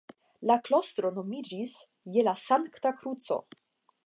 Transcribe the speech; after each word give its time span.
La 0.51 0.55
klostro 0.67 1.11
nomiĝis 1.19 1.75
"Je 2.17 2.25
la 2.29 2.35
Sankta 2.49 2.95
Kruco". 3.03 3.43